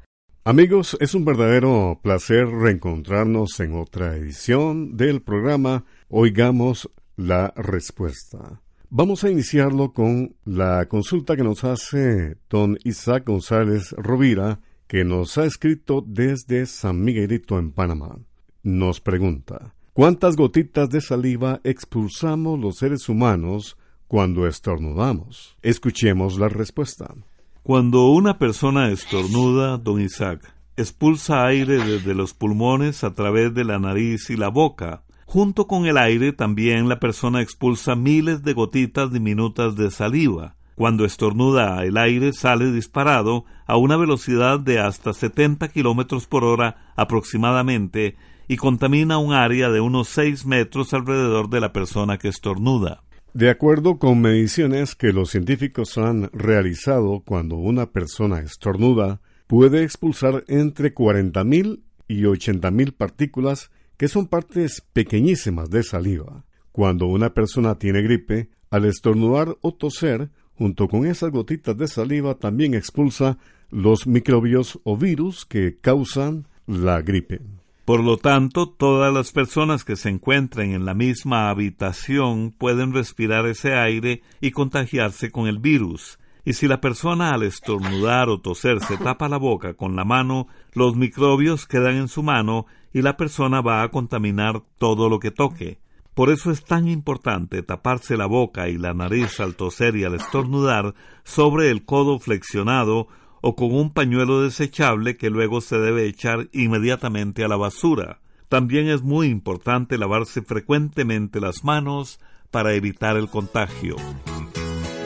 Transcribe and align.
Amigos, 0.46 0.94
es 1.00 1.14
un 1.14 1.24
verdadero 1.24 2.00
placer 2.02 2.46
reencontrarnos 2.46 3.58
en 3.60 3.76
otra 3.76 4.14
edición 4.14 4.94
del 4.94 5.22
programa 5.22 5.86
Oigamos 6.10 6.90
la 7.16 7.54
Respuesta. 7.56 8.60
Vamos 8.90 9.24
a 9.24 9.30
iniciarlo 9.30 9.94
con 9.94 10.36
la 10.44 10.86
consulta 10.86 11.34
que 11.34 11.44
nos 11.44 11.64
hace 11.64 12.36
don 12.50 12.76
Isaac 12.84 13.24
González 13.26 13.92
Rovira, 13.92 14.60
que 14.86 15.04
nos 15.04 15.38
ha 15.38 15.44
escrito 15.44 16.04
desde 16.06 16.66
San 16.66 17.02
Miguelito 17.02 17.58
en 17.58 17.72
Panamá. 17.72 18.18
Nos 18.62 19.00
pregunta, 19.00 19.74
¿cuántas 19.92 20.36
gotitas 20.36 20.88
de 20.90 21.00
saliva 21.00 21.60
expulsamos 21.64 22.58
los 22.58 22.76
seres 22.76 23.08
humanos 23.08 23.76
cuando 24.08 24.46
estornudamos? 24.46 25.56
Escuchemos 25.62 26.38
la 26.38 26.48
respuesta. 26.48 27.14
Cuando 27.62 28.08
una 28.08 28.38
persona 28.38 28.90
estornuda, 28.90 29.78
don 29.78 30.00
Isaac, 30.00 30.54
expulsa 30.76 31.46
aire 31.46 31.78
desde 31.78 32.14
los 32.14 32.34
pulmones 32.34 33.04
a 33.04 33.14
través 33.14 33.54
de 33.54 33.64
la 33.64 33.78
nariz 33.78 34.28
y 34.30 34.36
la 34.36 34.48
boca. 34.48 35.04
Junto 35.24 35.66
con 35.66 35.86
el 35.86 35.96
aire 35.96 36.32
también 36.32 36.88
la 36.88 37.00
persona 37.00 37.40
expulsa 37.40 37.96
miles 37.96 38.42
de 38.42 38.52
gotitas 38.52 39.12
diminutas 39.12 39.76
de 39.76 39.90
saliva. 39.90 40.56
Cuando 40.74 41.04
estornuda 41.04 41.84
el 41.84 41.96
aire 41.96 42.32
sale 42.32 42.72
disparado 42.72 43.44
a 43.66 43.76
una 43.76 43.96
velocidad 43.96 44.58
de 44.58 44.80
hasta 44.80 45.12
70 45.12 45.68
kilómetros 45.68 46.26
por 46.26 46.44
hora 46.44 46.92
aproximadamente 46.96 48.16
y 48.48 48.56
contamina 48.56 49.18
un 49.18 49.32
área 49.32 49.70
de 49.70 49.80
unos 49.80 50.08
6 50.08 50.46
metros 50.46 50.92
alrededor 50.92 51.48
de 51.48 51.60
la 51.60 51.72
persona 51.72 52.18
que 52.18 52.28
estornuda. 52.28 53.04
De 53.32 53.50
acuerdo 53.50 53.98
con 53.98 54.20
mediciones 54.20 54.94
que 54.94 55.12
los 55.12 55.30
científicos 55.30 55.98
han 55.98 56.30
realizado 56.32 57.22
cuando 57.24 57.56
una 57.56 57.86
persona 57.86 58.40
estornuda, 58.40 59.20
puede 59.46 59.82
expulsar 59.82 60.44
entre 60.48 60.94
40.000 60.94 61.82
y 62.08 62.22
80.000 62.22 62.92
partículas 62.92 63.70
que 63.96 64.08
son 64.08 64.26
partes 64.26 64.82
pequeñísimas 64.92 65.70
de 65.70 65.82
saliva. 65.82 66.44
Cuando 66.72 67.06
una 67.06 67.34
persona 67.34 67.78
tiene 67.78 68.02
gripe, 68.02 68.50
al 68.70 68.84
estornudar 68.84 69.56
o 69.60 69.72
toser, 69.72 70.30
junto 70.56 70.88
con 70.88 71.06
esas 71.06 71.30
gotitas 71.30 71.76
de 71.76 71.88
saliva 71.88 72.34
también 72.34 72.74
expulsa 72.74 73.38
los 73.70 74.06
microbios 74.06 74.80
o 74.84 74.96
virus 74.96 75.44
que 75.44 75.78
causan 75.80 76.46
la 76.66 77.02
gripe. 77.02 77.40
Por 77.84 78.02
lo 78.02 78.16
tanto, 78.16 78.68
todas 78.68 79.12
las 79.12 79.32
personas 79.32 79.84
que 79.84 79.96
se 79.96 80.08
encuentren 80.08 80.72
en 80.72 80.86
la 80.86 80.94
misma 80.94 81.50
habitación 81.50 82.50
pueden 82.50 82.94
respirar 82.94 83.46
ese 83.46 83.74
aire 83.74 84.22
y 84.40 84.52
contagiarse 84.52 85.30
con 85.30 85.48
el 85.48 85.58
virus. 85.58 86.18
Y 86.46 86.54
si 86.54 86.66
la 86.66 86.80
persona 86.80 87.32
al 87.32 87.42
estornudar 87.42 88.28
o 88.28 88.40
toser 88.40 88.80
se 88.80 88.96
tapa 88.96 89.28
la 89.28 89.36
boca 89.36 89.74
con 89.74 89.96
la 89.96 90.04
mano, 90.04 90.46
los 90.72 90.96
microbios 90.96 91.66
quedan 91.66 91.96
en 91.96 92.08
su 92.08 92.22
mano 92.22 92.66
y 92.92 93.02
la 93.02 93.16
persona 93.16 93.60
va 93.60 93.82
a 93.82 93.90
contaminar 93.90 94.62
todo 94.78 95.10
lo 95.10 95.18
que 95.18 95.30
toque. 95.30 95.78
Por 96.14 96.30
eso 96.30 96.52
es 96.52 96.64
tan 96.64 96.86
importante 96.88 97.62
taparse 97.62 98.16
la 98.16 98.26
boca 98.26 98.68
y 98.68 98.78
la 98.78 98.94
nariz 98.94 99.40
al 99.40 99.56
toser 99.56 99.96
y 99.96 100.04
al 100.04 100.14
estornudar 100.14 100.94
sobre 101.24 101.70
el 101.70 101.84
codo 101.84 102.20
flexionado 102.20 103.08
o 103.40 103.56
con 103.56 103.74
un 103.74 103.92
pañuelo 103.92 104.40
desechable 104.40 105.16
que 105.16 105.28
luego 105.28 105.60
se 105.60 105.76
debe 105.78 106.06
echar 106.06 106.48
inmediatamente 106.52 107.44
a 107.44 107.48
la 107.48 107.56
basura. 107.56 108.20
También 108.48 108.88
es 108.88 109.02
muy 109.02 109.26
importante 109.26 109.98
lavarse 109.98 110.42
frecuentemente 110.42 111.40
las 111.40 111.64
manos 111.64 112.20
para 112.52 112.74
evitar 112.74 113.16
el 113.16 113.28
contagio. 113.28 113.96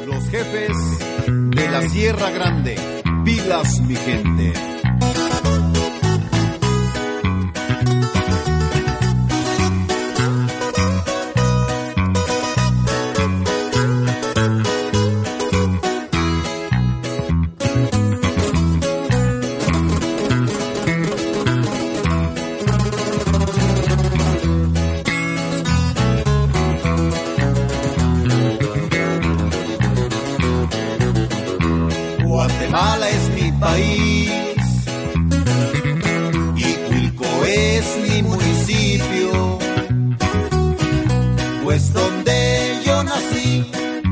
Los 0.06 0.28
jefes 0.28 0.76
de 1.26 1.70
la 1.70 1.88
Sierra 1.88 2.30
Grande, 2.30 2.76
pilas 3.24 3.80
mi 3.80 3.96
gente. 3.96 4.52
Pues 41.78 41.92
donde 41.92 42.80
yo 42.84 43.04
nací 43.04 43.64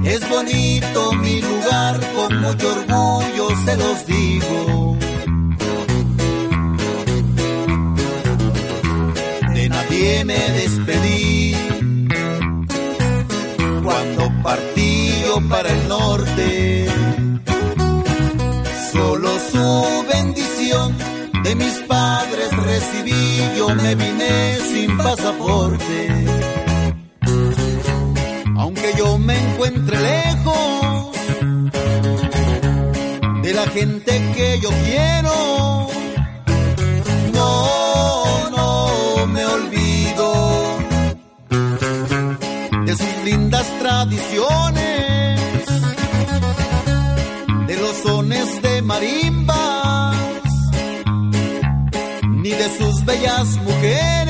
es 0.04 0.28
bonito 0.28 1.12
mi 1.14 1.40
lugar, 1.42 2.00
con 2.14 2.40
mucho 2.40 2.68
orgullo 2.70 3.48
se 3.64 3.76
los 3.76 4.06
digo. 4.06 4.96
De 9.54 9.68
nadie 9.68 10.24
me 10.24 10.38
despedí 10.60 11.56
cuando 13.82 14.42
partí 14.44 15.12
yo 15.26 15.48
para 15.48 15.68
el 15.68 15.88
norte 15.88 16.88
solo 18.92 19.28
su 19.50 20.04
bendición 20.12 20.96
de 21.42 21.54
mis 21.56 21.74
padres 21.88 22.48
recibí, 22.56 23.42
yo 23.58 23.74
me 23.74 23.94
vine 23.96 24.58
sin 24.72 24.96
pasaporte. 24.96 26.55
Encuentre 29.86 30.00
lejos 30.00 31.12
de 33.42 33.54
la 33.54 33.66
gente 33.68 34.32
que 34.34 34.60
yo 34.60 34.70
quiero, 34.84 35.88
no, 37.32 38.50
no 38.50 39.26
me 39.26 39.44
olvido 39.44 40.78
de 42.84 42.96
sus 42.96 43.24
lindas 43.24 43.66
tradiciones, 43.78 45.40
de 47.66 47.76
los 47.76 47.96
sones 48.02 48.62
de 48.62 48.82
marimbas, 48.82 50.16
ni 52.28 52.50
de 52.50 52.78
sus 52.78 53.04
bellas 53.04 53.46
mujeres. 53.62 54.25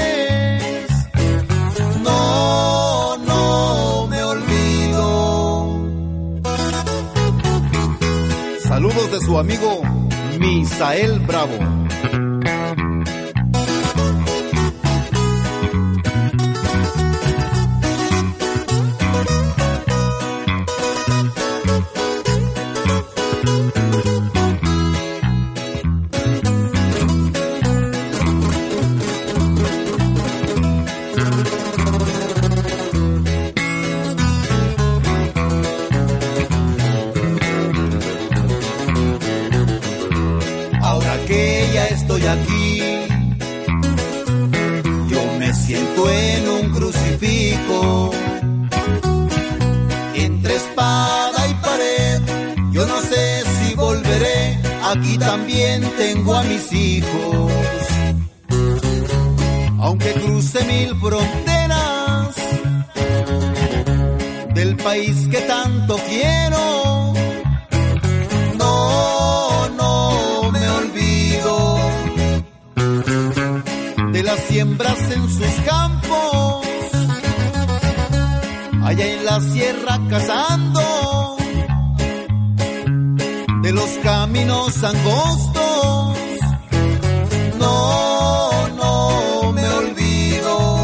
De 9.18 9.24
su 9.24 9.38
amigo 9.38 9.82
Misael 10.38 11.20
Bravo. 11.20 11.75
Aquí 54.96 55.18
también 55.18 55.82
tengo 55.98 56.34
a 56.34 56.42
mis 56.42 56.72
hijos. 56.72 57.52
Aunque 59.78 60.12
cruce 60.14 60.64
mil 60.64 60.96
fronteras 60.96 62.34
del 64.54 64.76
país 64.76 65.28
que 65.28 65.40
tanto 65.42 65.98
quiero. 66.08 67.12
No, 68.58 69.68
no 69.76 70.50
me 70.50 70.68
olvido 70.68 71.78
de 74.12 74.22
las 74.22 74.40
siembras 74.48 74.98
en 75.10 75.28
sus 75.28 75.54
campos, 75.66 76.66
allá 78.82 79.06
en 79.06 79.24
la 79.26 79.40
sierra 79.40 80.00
cazando, 80.08 80.80
los 83.76 83.90
caminos 84.02 84.82
angostos. 84.82 86.18
No, 87.58 88.68
no 88.80 89.52
me 89.52 89.68
olvido. 89.68 90.78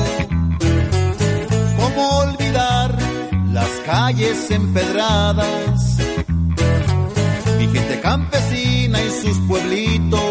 ¿Cómo 1.78 2.18
olvidar 2.18 2.96
las 3.50 3.70
calles 3.86 4.50
empedradas? 4.50 5.96
mi 7.58 7.68
gente 7.68 8.00
campesina 8.00 8.98
y 9.00 9.10
sus 9.22 9.38
pueblitos. 9.48 10.21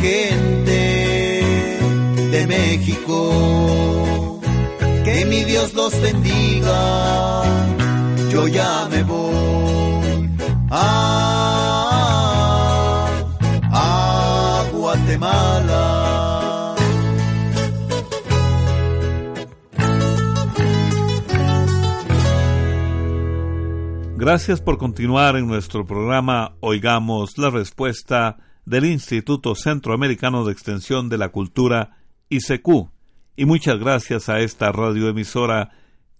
Gente 0.00 0.80
de 2.30 2.46
México. 2.46 4.40
Que 5.04 5.26
mi 5.26 5.44
Dios 5.44 5.74
los 5.74 6.00
bendiga. 6.00 7.42
Yo 8.30 8.48
ya 8.48 8.88
me 8.90 9.02
voy 9.02 10.30
a, 10.70 11.16
a 13.72 14.64
Guatemala. 14.72 15.96
Gracias 24.16 24.60
por 24.60 24.76
continuar 24.76 25.36
en 25.36 25.46
nuestro 25.46 25.86
programa 25.86 26.56
Oigamos 26.60 27.38
la 27.38 27.48
Respuesta 27.48 28.36
del 28.70 28.84
Instituto 28.84 29.56
Centroamericano 29.56 30.44
de 30.44 30.52
Extensión 30.52 31.08
de 31.08 31.18
la 31.18 31.30
Cultura, 31.30 31.96
ICQ, 32.28 32.88
y 33.34 33.44
muchas 33.44 33.80
gracias 33.80 34.28
a 34.28 34.38
esta 34.38 34.70
radioemisora 34.70 35.72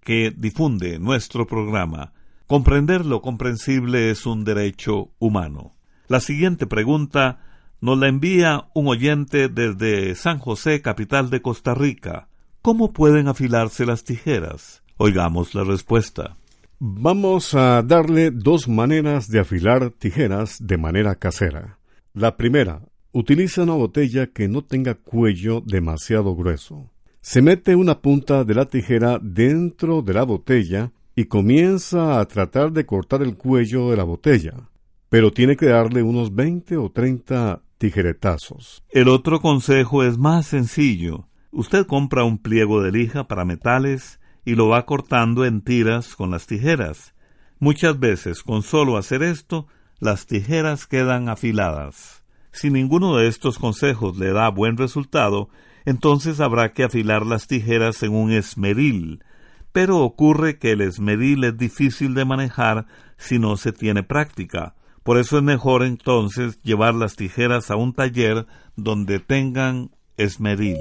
que 0.02 0.35
difunde 0.37 0.99
nuestro 0.99 1.47
programa. 1.47 2.12
Comprender 2.49 3.06
lo 3.06 3.23
comprensible 3.23 4.11
es 4.11 4.26
un 4.26 4.43
derecho 4.43 5.12
humano. 5.20 5.76
La 6.08 6.19
siguiente 6.19 6.67
pregunta 6.67 7.38
nos 7.81 7.97
la 7.97 8.08
envía 8.08 8.67
un 8.75 8.88
oyente 8.88 9.49
desde 9.49 10.17
San 10.17 10.41
José, 10.41 10.82
capital 10.82 11.31
de 11.31 11.43
Costa 11.43 11.73
Rica. 11.75 12.26
¿Cómo 12.62 12.93
pueden 12.93 13.29
afilarse 13.29 13.87
las 13.87 14.03
tijeras? 14.03 14.82
Oigamos 14.96 15.55
la 15.55 15.62
respuesta. 15.62 16.37
Vamos 16.81 17.55
a 17.55 17.82
darle 17.82 18.32
dos 18.32 18.67
maneras 18.67 19.29
de 19.29 19.38
afilar 19.38 19.91
tijeras 19.91 20.56
de 20.61 20.79
manera 20.79 21.14
casera. 21.14 21.80
La 22.12 22.36
primera, 22.36 22.82
utiliza 23.12 23.62
una 23.62 23.74
botella 23.74 24.26
que 24.26 24.48
no 24.48 24.64
tenga 24.64 24.94
cuello 24.94 25.62
demasiado 25.64 26.34
grueso. 26.34 26.90
Se 27.20 27.40
mete 27.40 27.76
una 27.76 28.00
punta 28.00 28.43
de 28.43 28.55
la 28.55 28.67
tijera 28.67 29.20
dentro 29.22 30.02
de 30.02 30.14
la 30.14 30.24
botella 30.24 30.90
y 31.14 31.26
comienza 31.26 32.19
a 32.19 32.24
tratar 32.26 32.72
de 32.72 32.84
cortar 32.84 33.22
el 33.22 33.36
cuello 33.36 33.90
de 33.90 33.96
la 33.96 34.02
botella, 34.02 34.55
pero 35.08 35.31
tiene 35.31 35.56
que 35.56 35.67
darle 35.67 36.02
unos 36.02 36.34
20 36.34 36.79
o 36.79 36.90
30 36.90 37.62
tijeretazos. 37.79 38.82
El 38.88 39.06
otro 39.06 39.40
consejo 39.40 40.02
es 40.02 40.19
más 40.19 40.46
sencillo. 40.46 41.29
Usted 41.52 41.86
compra 41.86 42.24
un 42.24 42.38
pliego 42.38 42.82
de 42.82 42.90
lija 42.90 43.29
para 43.29 43.44
metales 43.44 44.19
y 44.44 44.56
lo 44.56 44.67
va 44.67 44.84
cortando 44.84 45.44
en 45.44 45.62
tiras 45.62 46.17
con 46.17 46.32
las 46.32 46.48
tijeras. 46.48 47.14
Muchas 47.60 48.00
veces, 48.00 48.43
con 48.43 48.62
solo 48.62 48.96
hacer 48.96 49.22
esto, 49.22 49.69
las 50.00 50.26
tijeras 50.26 50.86
quedan 50.86 51.28
afiladas. 51.28 52.24
Si 52.52 52.70
ninguno 52.70 53.16
de 53.16 53.28
estos 53.28 53.58
consejos 53.58 54.16
le 54.16 54.32
da 54.32 54.48
buen 54.48 54.76
resultado, 54.76 55.50
entonces 55.84 56.40
habrá 56.40 56.72
que 56.72 56.84
afilar 56.84 57.24
las 57.24 57.46
tijeras 57.46 58.02
en 58.02 58.14
un 58.14 58.32
esmeril. 58.32 59.22
Pero 59.72 59.98
ocurre 59.98 60.58
que 60.58 60.72
el 60.72 60.80
esmeril 60.80 61.44
es 61.44 61.56
difícil 61.56 62.14
de 62.14 62.24
manejar 62.24 62.86
si 63.19 63.38
no 63.38 63.56
se 63.56 63.72
tiene 63.72 64.02
práctica. 64.02 64.74
Por 65.04 65.19
eso 65.19 65.38
es 65.38 65.44
mejor 65.44 65.84
entonces 65.84 66.60
llevar 66.62 66.94
las 66.94 67.14
tijeras 67.14 67.70
a 67.70 67.76
un 67.76 67.94
taller 67.94 68.46
donde 68.76 69.20
tengan 69.20 69.90
esmeril. 70.16 70.78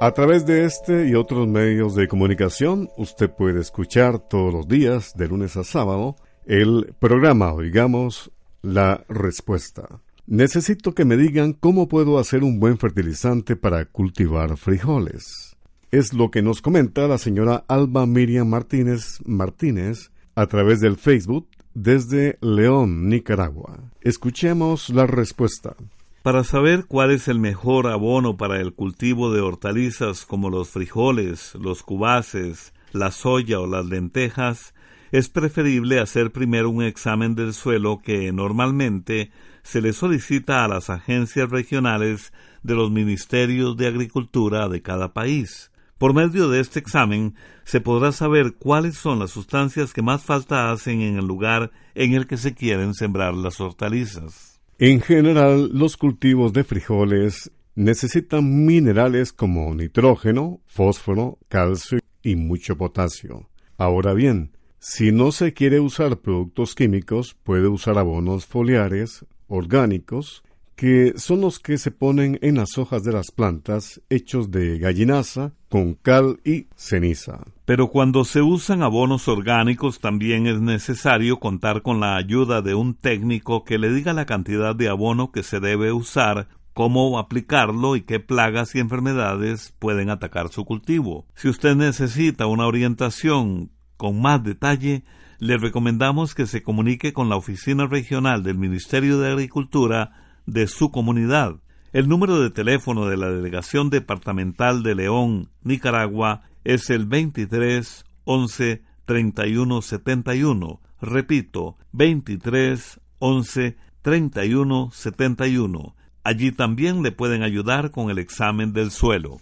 A 0.00 0.12
través 0.12 0.46
de 0.46 0.64
este 0.64 1.08
y 1.08 1.16
otros 1.16 1.48
medios 1.48 1.96
de 1.96 2.06
comunicación, 2.06 2.88
usted 2.96 3.30
puede 3.30 3.60
escuchar 3.60 4.20
todos 4.20 4.54
los 4.54 4.68
días, 4.68 5.12
de 5.16 5.26
lunes 5.26 5.56
a 5.56 5.64
sábado, 5.64 6.14
el 6.46 6.94
programa 7.00 7.52
Oigamos 7.52 8.30
la 8.62 9.04
Respuesta. 9.08 10.00
Necesito 10.24 10.94
que 10.94 11.04
me 11.04 11.16
digan 11.16 11.52
cómo 11.52 11.88
puedo 11.88 12.20
hacer 12.20 12.44
un 12.44 12.60
buen 12.60 12.78
fertilizante 12.78 13.56
para 13.56 13.86
cultivar 13.86 14.56
frijoles. 14.56 15.56
Es 15.90 16.12
lo 16.12 16.30
que 16.30 16.42
nos 16.42 16.62
comenta 16.62 17.08
la 17.08 17.18
señora 17.18 17.64
Alba 17.66 18.06
Miriam 18.06 18.46
Martínez 18.46 19.18
Martínez 19.24 20.12
a 20.36 20.46
través 20.46 20.78
del 20.78 20.96
Facebook 20.96 21.48
desde 21.74 22.38
León, 22.40 23.08
Nicaragua. 23.08 23.90
Escuchemos 24.00 24.90
la 24.90 25.08
respuesta. 25.08 25.74
Para 26.22 26.42
saber 26.42 26.84
cuál 26.86 27.12
es 27.12 27.28
el 27.28 27.38
mejor 27.38 27.86
abono 27.86 28.36
para 28.36 28.60
el 28.60 28.74
cultivo 28.74 29.32
de 29.32 29.40
hortalizas 29.40 30.26
como 30.26 30.50
los 30.50 30.70
frijoles, 30.70 31.54
los 31.54 31.84
cubaces, 31.84 32.74
la 32.92 33.12
soya 33.12 33.60
o 33.60 33.66
las 33.66 33.86
lentejas, 33.86 34.74
es 35.12 35.28
preferible 35.28 36.00
hacer 36.00 36.32
primero 36.32 36.70
un 36.70 36.82
examen 36.82 37.34
del 37.34 37.54
suelo 37.54 38.00
que 38.02 38.32
normalmente 38.32 39.30
se 39.62 39.80
le 39.80 39.92
solicita 39.92 40.64
a 40.64 40.68
las 40.68 40.90
agencias 40.90 41.50
regionales 41.50 42.32
de 42.62 42.74
los 42.74 42.90
ministerios 42.90 43.76
de 43.76 43.86
agricultura 43.86 44.68
de 44.68 44.82
cada 44.82 45.12
país. 45.12 45.70
Por 45.98 46.14
medio 46.14 46.48
de 46.48 46.60
este 46.60 46.80
examen 46.80 47.36
se 47.64 47.80
podrá 47.80 48.12
saber 48.12 48.54
cuáles 48.58 48.96
son 48.96 49.20
las 49.20 49.30
sustancias 49.30 49.92
que 49.92 50.02
más 50.02 50.24
falta 50.24 50.72
hacen 50.72 51.00
en 51.00 51.16
el 51.16 51.26
lugar 51.26 51.70
en 51.94 52.14
el 52.14 52.26
que 52.26 52.36
se 52.36 52.54
quieren 52.54 52.94
sembrar 52.94 53.34
las 53.34 53.60
hortalizas. 53.60 54.57
En 54.80 55.00
general, 55.00 55.70
los 55.72 55.96
cultivos 55.96 56.52
de 56.52 56.62
frijoles 56.62 57.50
necesitan 57.74 58.64
minerales 58.64 59.32
como 59.32 59.74
nitrógeno, 59.74 60.60
fósforo, 60.66 61.40
calcio 61.48 61.98
y 62.22 62.36
mucho 62.36 62.78
potasio. 62.78 63.48
Ahora 63.76 64.14
bien, 64.14 64.52
si 64.78 65.10
no 65.10 65.32
se 65.32 65.52
quiere 65.52 65.80
usar 65.80 66.18
productos 66.18 66.76
químicos, 66.76 67.34
puede 67.42 67.66
usar 67.66 67.98
abonos 67.98 68.46
foliares, 68.46 69.26
orgánicos, 69.48 70.44
que 70.78 71.14
son 71.16 71.40
los 71.40 71.58
que 71.58 71.76
se 71.76 71.90
ponen 71.90 72.38
en 72.40 72.54
las 72.54 72.78
hojas 72.78 73.02
de 73.02 73.12
las 73.12 73.32
plantas, 73.32 74.00
hechos 74.10 74.52
de 74.52 74.78
gallinaza, 74.78 75.52
con 75.68 75.94
cal 75.94 76.38
y 76.44 76.68
ceniza. 76.76 77.40
Pero 77.64 77.88
cuando 77.88 78.24
se 78.24 78.42
usan 78.42 78.84
abonos 78.84 79.26
orgánicos 79.26 79.98
también 79.98 80.46
es 80.46 80.60
necesario 80.60 81.40
contar 81.40 81.82
con 81.82 81.98
la 81.98 82.14
ayuda 82.14 82.62
de 82.62 82.76
un 82.76 82.94
técnico 82.94 83.64
que 83.64 83.76
le 83.76 83.92
diga 83.92 84.12
la 84.12 84.24
cantidad 84.24 84.76
de 84.76 84.88
abono 84.88 85.32
que 85.32 85.42
se 85.42 85.58
debe 85.58 85.90
usar, 85.90 86.46
cómo 86.74 87.18
aplicarlo 87.18 87.96
y 87.96 88.02
qué 88.02 88.20
plagas 88.20 88.76
y 88.76 88.78
enfermedades 88.78 89.74
pueden 89.80 90.10
atacar 90.10 90.48
su 90.50 90.64
cultivo. 90.64 91.26
Si 91.34 91.48
usted 91.48 91.74
necesita 91.74 92.46
una 92.46 92.68
orientación 92.68 93.72
con 93.96 94.22
más 94.22 94.44
detalle, 94.44 95.02
le 95.40 95.56
recomendamos 95.58 96.36
que 96.36 96.46
se 96.46 96.62
comunique 96.62 97.12
con 97.12 97.28
la 97.28 97.34
Oficina 97.34 97.88
Regional 97.88 98.44
del 98.44 98.58
Ministerio 98.58 99.18
de 99.18 99.32
Agricultura 99.32 100.27
de 100.48 100.66
su 100.66 100.90
comunidad. 100.90 101.56
El 101.92 102.08
número 102.08 102.40
de 102.40 102.50
teléfono 102.50 103.06
de 103.06 103.16
la 103.16 103.30
Delegación 103.30 103.90
Departamental 103.90 104.82
de 104.82 104.94
León, 104.94 105.50
Nicaragua, 105.62 106.42
es 106.64 106.90
el 106.90 107.06
23 107.06 108.04
11 108.24 108.82
31 109.04 109.82
71. 109.82 110.80
Repito, 111.00 111.76
23 111.92 113.00
11 113.18 113.76
31 114.02 114.90
71. 114.92 115.94
Allí 116.24 116.52
también 116.52 117.02
le 117.02 117.12
pueden 117.12 117.42
ayudar 117.42 117.90
con 117.90 118.10
el 118.10 118.18
examen 118.18 118.72
del 118.72 118.90
suelo. 118.90 119.38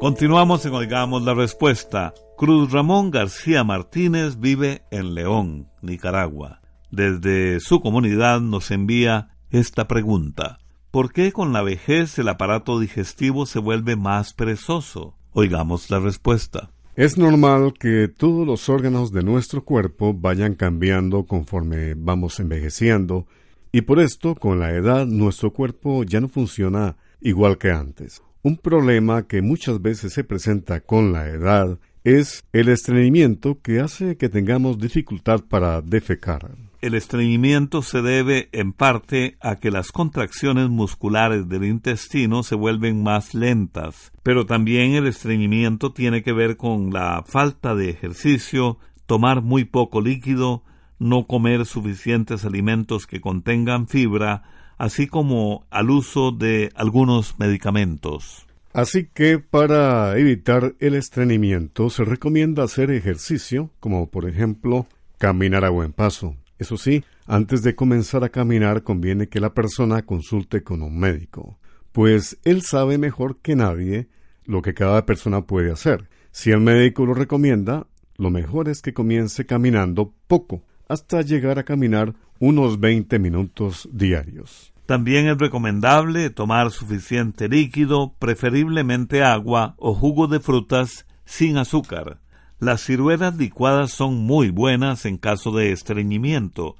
Continuamos 0.00 0.64
en 0.66 0.74
Oigamos 0.74 1.22
la 1.22 1.34
Respuesta. 1.34 2.12
Cruz 2.36 2.72
Ramón 2.72 3.10
García 3.10 3.62
Martínez 3.62 4.40
vive 4.40 4.82
en 4.90 5.14
León, 5.14 5.68
Nicaragua 5.80 6.61
desde 6.92 7.58
su 7.58 7.80
comunidad 7.80 8.40
nos 8.40 8.70
envía 8.70 9.30
esta 9.50 9.88
pregunta. 9.88 10.58
¿Por 10.92 11.12
qué 11.12 11.32
con 11.32 11.52
la 11.52 11.62
vejez 11.62 12.18
el 12.18 12.28
aparato 12.28 12.78
digestivo 12.78 13.46
se 13.46 13.58
vuelve 13.58 13.96
más 13.96 14.34
perezoso? 14.34 15.16
Oigamos 15.32 15.90
la 15.90 15.98
respuesta. 15.98 16.70
Es 16.94 17.16
normal 17.16 17.72
que 17.72 18.08
todos 18.08 18.46
los 18.46 18.68
órganos 18.68 19.10
de 19.10 19.22
nuestro 19.22 19.64
cuerpo 19.64 20.12
vayan 20.12 20.54
cambiando 20.54 21.24
conforme 21.24 21.94
vamos 21.94 22.38
envejeciendo, 22.38 23.26
y 23.72 23.80
por 23.80 23.98
esto, 23.98 24.34
con 24.34 24.60
la 24.60 24.72
edad, 24.72 25.06
nuestro 25.06 25.54
cuerpo 25.54 26.04
ya 26.04 26.20
no 26.20 26.28
funciona 26.28 26.96
igual 27.22 27.56
que 27.56 27.70
antes. 27.70 28.22
Un 28.42 28.58
problema 28.58 29.26
que 29.26 29.40
muchas 29.40 29.80
veces 29.80 30.12
se 30.12 30.24
presenta 30.24 30.80
con 30.80 31.14
la 31.14 31.28
edad 31.28 31.78
es 32.04 32.44
el 32.52 32.68
estreñimiento 32.68 33.62
que 33.62 33.80
hace 33.80 34.18
que 34.18 34.28
tengamos 34.28 34.78
dificultad 34.78 35.40
para 35.48 35.80
defecar. 35.80 36.50
El 36.82 36.94
estreñimiento 36.94 37.80
se 37.82 38.02
debe 38.02 38.48
en 38.50 38.72
parte 38.72 39.36
a 39.40 39.54
que 39.54 39.70
las 39.70 39.92
contracciones 39.92 40.68
musculares 40.68 41.48
del 41.48 41.64
intestino 41.64 42.42
se 42.42 42.56
vuelven 42.56 43.04
más 43.04 43.34
lentas, 43.34 44.10
pero 44.24 44.46
también 44.46 44.94
el 44.94 45.06
estreñimiento 45.06 45.92
tiene 45.92 46.24
que 46.24 46.32
ver 46.32 46.56
con 46.56 46.92
la 46.92 47.22
falta 47.24 47.76
de 47.76 47.88
ejercicio, 47.88 48.78
tomar 49.06 49.42
muy 49.42 49.64
poco 49.64 50.00
líquido, 50.00 50.64
no 50.98 51.28
comer 51.28 51.66
suficientes 51.66 52.44
alimentos 52.44 53.06
que 53.06 53.20
contengan 53.20 53.86
fibra, 53.86 54.42
así 54.76 55.06
como 55.06 55.64
al 55.70 55.88
uso 55.88 56.32
de 56.32 56.72
algunos 56.74 57.38
medicamentos. 57.38 58.48
Así 58.72 59.06
que 59.14 59.38
para 59.38 60.18
evitar 60.18 60.74
el 60.80 60.94
estreñimiento 60.94 61.90
se 61.90 62.04
recomienda 62.04 62.64
hacer 62.64 62.90
ejercicio, 62.90 63.70
como 63.78 64.10
por 64.10 64.28
ejemplo 64.28 64.88
caminar 65.18 65.64
a 65.64 65.70
buen 65.70 65.92
paso. 65.92 66.34
Eso 66.62 66.76
sí, 66.76 67.04
antes 67.26 67.64
de 67.64 67.74
comenzar 67.74 68.22
a 68.22 68.28
caminar 68.28 68.84
conviene 68.84 69.28
que 69.28 69.40
la 69.40 69.52
persona 69.52 70.02
consulte 70.02 70.62
con 70.62 70.80
un 70.80 70.96
médico, 70.96 71.58
pues 71.90 72.38
él 72.44 72.62
sabe 72.62 72.98
mejor 72.98 73.38
que 73.38 73.56
nadie 73.56 74.06
lo 74.44 74.62
que 74.62 74.72
cada 74.72 75.04
persona 75.04 75.44
puede 75.44 75.72
hacer. 75.72 76.08
Si 76.30 76.52
el 76.52 76.60
médico 76.60 77.04
lo 77.04 77.14
recomienda, 77.14 77.88
lo 78.16 78.30
mejor 78.30 78.68
es 78.68 78.80
que 78.80 78.94
comience 78.94 79.44
caminando 79.44 80.14
poco, 80.28 80.62
hasta 80.86 81.22
llegar 81.22 81.58
a 81.58 81.64
caminar 81.64 82.14
unos 82.38 82.78
20 82.78 83.18
minutos 83.18 83.88
diarios. 83.92 84.72
También 84.86 85.26
es 85.26 85.38
recomendable 85.38 86.30
tomar 86.30 86.70
suficiente 86.70 87.48
líquido, 87.48 88.14
preferiblemente 88.20 89.24
agua 89.24 89.74
o 89.78 89.94
jugo 89.94 90.28
de 90.28 90.38
frutas 90.38 91.08
sin 91.24 91.56
azúcar. 91.56 92.21
Las 92.62 92.82
ciruelas 92.82 93.36
licuadas 93.38 93.90
son 93.90 94.18
muy 94.18 94.50
buenas 94.50 95.04
en 95.04 95.16
caso 95.16 95.50
de 95.50 95.72
estreñimiento 95.72 96.76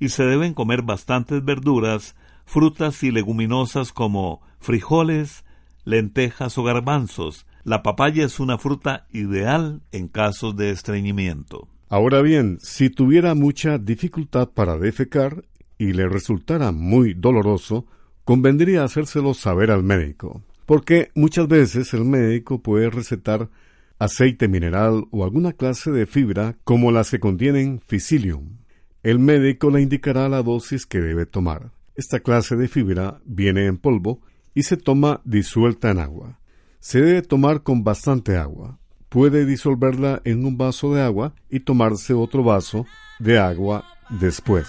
y 0.00 0.08
se 0.08 0.24
deben 0.24 0.54
comer 0.54 0.80
bastantes 0.80 1.44
verduras, 1.44 2.16
frutas 2.46 3.02
y 3.02 3.10
leguminosas 3.10 3.92
como 3.92 4.40
frijoles, 4.60 5.44
lentejas 5.84 6.56
o 6.56 6.62
garbanzos. 6.62 7.44
La 7.64 7.82
papaya 7.82 8.24
es 8.24 8.40
una 8.40 8.56
fruta 8.56 9.06
ideal 9.12 9.82
en 9.92 10.08
casos 10.08 10.56
de 10.56 10.70
estreñimiento. 10.70 11.68
Ahora 11.90 12.22
bien, 12.22 12.56
si 12.62 12.88
tuviera 12.88 13.34
mucha 13.34 13.76
dificultad 13.76 14.48
para 14.48 14.78
defecar 14.78 15.44
y 15.76 15.92
le 15.92 16.08
resultara 16.08 16.72
muy 16.72 17.12
doloroso, 17.12 17.84
convendría 18.24 18.84
hacérselo 18.84 19.34
saber 19.34 19.70
al 19.70 19.82
médico, 19.82 20.40
porque 20.64 21.10
muchas 21.14 21.46
veces 21.46 21.92
el 21.92 22.06
médico 22.06 22.62
puede 22.62 22.88
recetar 22.88 23.50
aceite 23.98 24.48
mineral 24.48 25.06
o 25.10 25.24
alguna 25.24 25.52
clase 25.52 25.90
de 25.90 26.06
fibra 26.06 26.56
como 26.64 26.90
las 26.90 27.10
que 27.10 27.20
contienen 27.20 27.80
Ficilium. 27.80 28.58
El 29.02 29.18
médico 29.18 29.70
le 29.70 29.80
indicará 29.82 30.28
la 30.28 30.42
dosis 30.42 30.86
que 30.86 31.00
debe 31.00 31.26
tomar. 31.26 31.70
Esta 31.94 32.20
clase 32.20 32.56
de 32.56 32.68
fibra 32.68 33.20
viene 33.24 33.66
en 33.66 33.78
polvo 33.78 34.20
y 34.54 34.64
se 34.64 34.76
toma 34.76 35.20
disuelta 35.24 35.90
en 35.90 35.98
agua. 35.98 36.38
Se 36.80 37.00
debe 37.00 37.22
tomar 37.22 37.62
con 37.62 37.84
bastante 37.84 38.36
agua. 38.36 38.78
Puede 39.08 39.46
disolverla 39.46 40.20
en 40.24 40.44
un 40.44 40.58
vaso 40.58 40.92
de 40.94 41.02
agua 41.02 41.34
y 41.48 41.60
tomarse 41.60 42.12
otro 42.14 42.42
vaso 42.42 42.86
de 43.18 43.38
agua 43.38 43.84
después. 44.10 44.66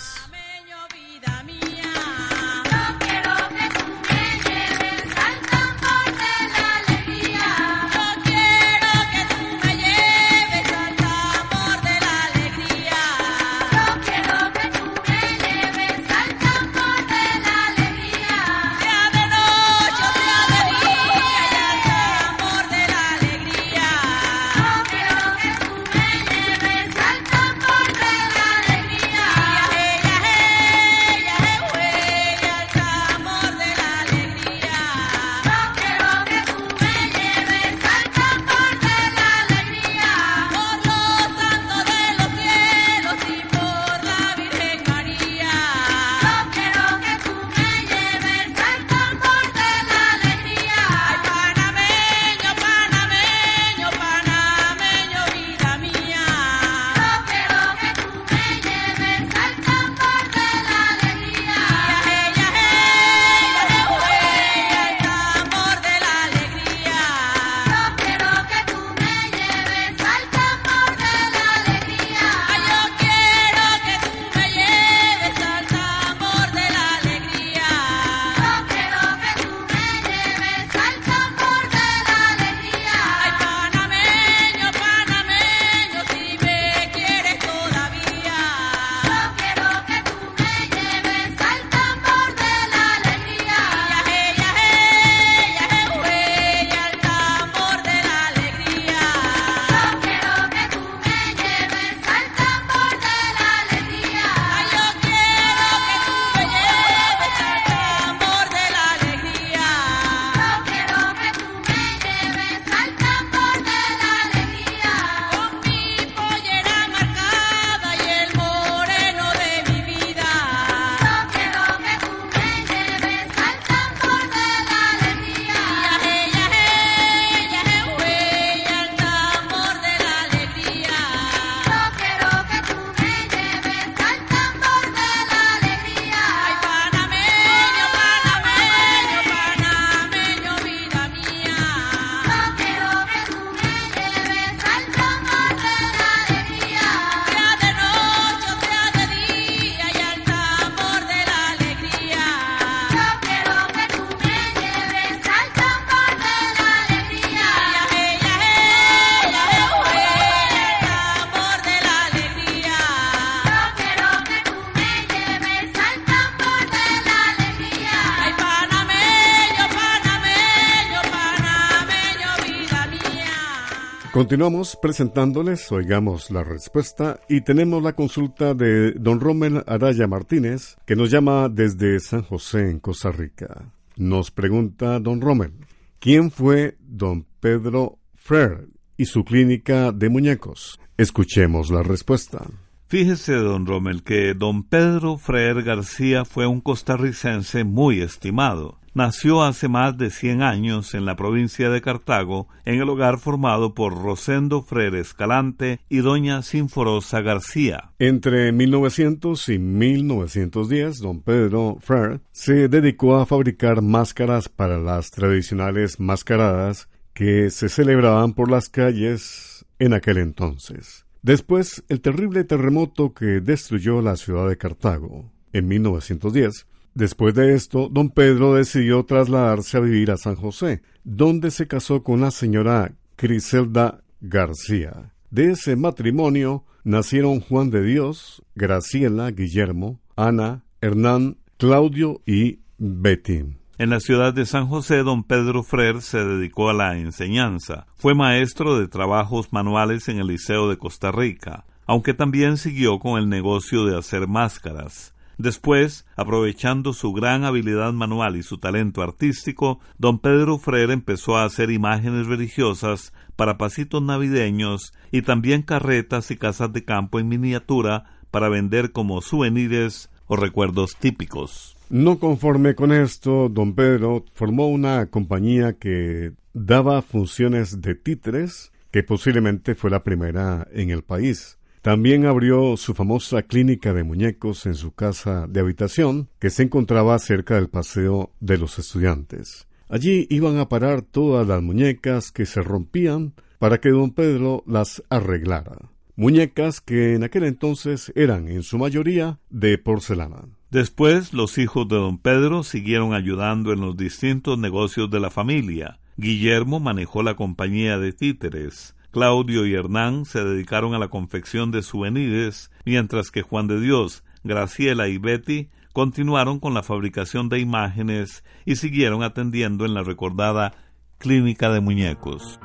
Continuamos 174.18 174.76
presentándoles, 174.82 175.72
oigamos 175.72 176.32
la 176.32 176.44
respuesta 176.44 177.20
y 177.30 177.42
tenemos 177.42 177.84
la 177.84 177.94
consulta 177.94 178.56
de 178.56 178.94
don 178.94 179.20
Rommel 179.20 179.64
Araya 179.68 180.08
Martínez, 180.08 180.76
que 180.88 180.96
nos 180.96 181.12
llama 181.12 181.50
desde 181.50 182.00
San 182.00 182.24
José, 182.24 182.72
en 182.72 182.80
Costa 182.80 183.12
Rica. 183.12 183.72
Nos 183.96 184.32
pregunta 184.32 185.00
don 185.00 185.22
Rommel, 185.22 185.54
¿quién 186.00 186.32
fue 186.32 186.78
don 186.80 187.28
Pedro 187.40 188.00
Frere 188.16 188.70
y 188.98 189.06
su 189.06 189.24
clínica 189.24 189.92
de 189.92 190.10
muñecos? 190.10 190.80
Escuchemos 190.98 191.70
la 191.70 191.84
respuesta. 191.84 192.44
Fíjese, 192.88 193.34
don 193.34 193.68
Rommel, 193.68 194.02
que 194.02 194.34
don 194.34 194.64
Pedro 194.64 195.20
Frere 195.20 195.62
García 195.62 196.26
fue 196.26 196.48
un 196.48 196.62
costarricense 196.62 197.64
muy 197.64 198.02
estimado 198.02 198.80
nació 198.98 199.44
hace 199.44 199.68
más 199.68 199.96
de 199.98 200.10
100 200.10 200.42
años 200.42 200.96
en 200.96 201.06
la 201.06 201.16
provincia 201.16 201.70
de 201.70 201.82
Cartago, 201.82 202.48
en 202.66 202.82
el 202.82 202.90
hogar 202.90 203.20
formado 203.20 203.76
por 203.76 203.94
Rosendo 203.94 204.64
Frere 204.64 205.00
Escalante 205.00 205.80
y 205.88 206.00
doña 206.00 206.42
Sinforosa 206.42 207.22
García. 207.22 207.92
Entre 208.00 208.52
1900 208.52 209.50
y 209.50 209.60
1910, 209.60 210.98
don 210.98 211.22
Pedro 211.22 211.78
Frere 211.80 212.22
se 212.32 212.68
dedicó 212.68 213.18
a 213.18 213.28
fabricar 213.28 213.84
máscaras 213.84 214.50
para 214.50 214.80
las 214.80 215.12
tradicionales 215.12 216.00
mascaradas 216.00 216.90
que 217.14 217.52
se 217.52 217.70
celebraban 217.70 218.34
por 218.34 218.50
las 218.50 218.68
calles 218.68 219.66
en 219.78 219.94
aquel 219.94 220.18
entonces. 220.18 221.06
Después, 221.22 221.84
el 221.88 222.02
terrible 222.02 222.46
terremoto 222.46 223.14
que 223.14 223.42
destruyó 223.42 224.02
la 224.02 224.16
ciudad 224.16 224.50
de 224.50 224.58
Cartago 224.58 225.32
en 225.54 225.68
1910 225.68 226.66
Después 226.98 227.36
de 227.36 227.54
esto, 227.54 227.90
don 227.92 228.10
Pedro 228.10 228.56
decidió 228.56 229.06
trasladarse 229.06 229.78
a 229.78 229.82
vivir 229.82 230.10
a 230.10 230.18
San 230.18 230.34
José, 230.36 230.82
donde 231.04 231.52
se 231.52 231.68
casó 231.68 232.02
con 232.02 232.22
la 232.22 232.32
señora 232.32 232.92
Criselda 233.16 234.02
García. 234.20 235.14
De 235.30 235.52
ese 235.52 235.76
matrimonio 235.76 236.66
nacieron 236.84 237.40
Juan 237.40 237.70
de 237.70 237.84
Dios, 237.84 238.42
Graciela, 238.56 239.30
Guillermo, 239.30 240.00
Ana, 240.16 240.64
Hernán, 240.82 241.38
Claudio 241.58 242.20
y 242.26 242.62
Betty. 242.80 243.44
En 243.78 243.92
la 243.92 244.00
ciudad 244.00 244.34
de 244.34 244.48
San 244.48 244.66
José, 244.66 245.04
don 245.04 245.24
Pedro 245.24 245.62
Frer 245.62 246.02
se 246.02 246.26
dedicó 246.26 246.72
a 246.72 246.74
la 246.74 246.98
enseñanza. 246.98 247.86
Fue 247.94 248.16
maestro 248.16 248.80
de 248.80 248.88
trabajos 248.88 249.54
manuales 249.54 250.10
en 250.10 250.18
el 250.18 250.26
Liceo 250.26 250.68
de 250.68 250.78
Costa 250.78 251.12
Rica, 251.12 251.66
aunque 251.86 252.16
también 252.16 252.58
siguió 252.58 252.98
con 252.98 253.20
el 253.20 253.30
negocio 253.30 253.86
de 253.86 253.96
hacer 253.96 254.28
máscaras. 254.28 255.14
Después, 255.38 256.06
aprovechando 256.16 256.94
su 256.94 257.14
gran 257.14 257.44
habilidad 257.44 257.94
manual 257.94 258.36
y 258.36 258.44
su 258.44 258.58
talento 258.58 259.04
artístico, 259.04 259.80
don 259.98 260.20
Pedro 260.20 260.58
Freire 260.58 260.94
empezó 260.94 261.38
a 261.38 261.46
hacer 261.46 261.70
imágenes 261.70 262.26
religiosas 262.26 263.14
para 263.36 263.58
pasitos 263.58 264.02
navideños 264.02 264.94
y 265.12 265.22
también 265.22 265.62
carretas 265.62 266.32
y 266.32 266.38
casas 266.38 266.74
de 266.74 266.84
campo 266.84 267.20
en 267.20 267.28
miniatura 267.30 268.06
para 268.32 268.50
vender 268.50 268.92
como 268.92 269.22
souvenirs 269.22 270.10
o 270.26 270.36
recuerdos 270.36 270.96
típicos. 270.98 271.78
No 271.90 272.20
conforme 272.20 272.76
con 272.76 272.92
esto, 272.92 273.48
don 273.48 273.74
Pedro 273.74 274.26
formó 274.34 274.68
una 274.68 275.06
compañía 275.06 275.74
que 275.74 276.34
daba 276.54 277.02
funciones 277.02 277.82
de 277.82 277.96
títeres, 277.96 278.74
que 278.92 279.04
posiblemente 279.04 279.76
fue 279.76 279.90
la 279.90 280.04
primera 280.04 280.68
en 280.72 280.90
el 280.90 281.04
país. 281.04 281.57
También 281.88 282.26
abrió 282.26 282.76
su 282.76 282.94
famosa 282.94 283.44
clínica 283.44 283.94
de 283.94 284.04
muñecos 284.04 284.66
en 284.66 284.76
su 284.76 284.92
casa 284.92 285.48
de 285.48 285.62
habitación, 285.62 286.28
que 286.38 286.50
se 286.50 286.64
encontraba 286.64 287.18
cerca 287.18 287.56
del 287.56 287.70
Paseo 287.70 288.34
de 288.42 288.58
los 288.58 288.78
Estudiantes. 288.78 289.70
Allí 289.88 290.28
iban 290.30 290.58
a 290.58 290.68
parar 290.68 291.02
todas 291.02 291.48
las 291.48 291.62
muñecas 291.62 292.34
que 292.34 292.46
se 292.46 292.62
rompían 292.62 293.36
para 293.58 293.78
que 293.80 293.88
don 293.88 294.12
Pedro 294.12 294.66
las 294.68 295.02
arreglara. 295.10 295.78
Muñecas 296.18 296.82
que 296.82 297.16
en 297.16 297.24
aquel 297.24 297.46
entonces 297.46 298.12
eran 298.18 298.50
en 298.50 298.64
su 298.64 298.78
mayoría 298.78 299.40
de 299.50 299.78
porcelana. 299.78 300.42
Después 300.70 301.32
los 301.32 301.58
hijos 301.58 301.88
de 301.88 301.96
don 301.96 302.18
Pedro 302.18 302.64
siguieron 302.64 303.14
ayudando 303.14 303.72
en 303.72 303.80
los 303.80 303.96
distintos 303.96 304.60
negocios 304.60 305.10
de 305.10 305.22
la 305.22 305.30
familia. 305.30 306.02
Guillermo 306.18 306.82
manejó 306.82 307.24
la 307.24 307.38
compañía 307.38 307.98
de 307.98 308.12
títeres. 308.12 308.97
Claudio 309.18 309.66
y 309.66 309.74
Hernán 309.74 310.26
se 310.26 310.44
dedicaron 310.44 310.94
a 310.94 311.00
la 311.00 311.08
confección 311.08 311.72
de 311.72 311.82
souvenirs, 311.82 312.70
mientras 312.86 313.32
que 313.32 313.42
Juan 313.42 313.66
de 313.66 313.82
Dios, 313.82 314.24
Graciela 314.44 315.08
y 315.08 315.18
Betty 315.18 315.70
continuaron 315.92 316.60
con 316.60 316.76
la 316.76 316.84
fabricación 316.84 317.50
de 317.50 317.58
imágenes 317.58 318.44
y 318.64 318.76
siguieron 318.76 319.24
atendiendo 319.24 319.88
en 319.88 319.96
la 319.96 320.04
recordada 320.04 320.76
Clínica 321.18 321.72
de 321.72 321.82
Muñecos. 321.82 322.60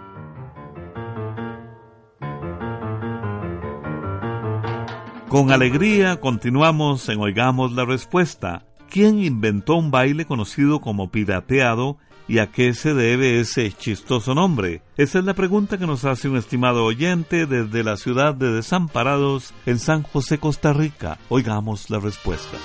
Con 5.31 5.53
alegría 5.53 6.21
continuamos 6.21 7.09
en 7.09 7.19
Oigamos 7.19 7.73
la 7.73 7.87
Respuesta. 7.87 8.67
¿Quién 8.91 9.21
inventó 9.21 9.77
un 9.77 9.91
baile 9.91 10.27
conocido 10.27 10.83
como 10.83 11.11
pirateado 11.11 11.97
¿Y 12.33 12.38
a 12.38 12.47
qué 12.47 12.73
se 12.73 12.95
debe 12.95 13.40
ese 13.40 13.71
chistoso 13.73 14.35
nombre? 14.35 14.81
Esa 14.97 15.18
es 15.18 15.25
la 15.27 15.35
pregunta 15.35 15.77
que 15.77 15.87
nos 15.87 16.07
hace 16.07 16.31
un 16.31 16.38
estimado 16.38 16.83
oyente 16.83 17.45
desde 17.45 17.85
la 17.85 17.99
ciudad 17.99 18.35
de 18.35 18.51
Desamparados 18.51 19.53
en 19.66 19.79
San 19.79 20.03
José, 20.03 20.38
Costa 20.38 20.73
Rica. 20.73 21.18
Oigamos 21.29 21.90
la 21.90 21.99
respuesta. 21.99 22.57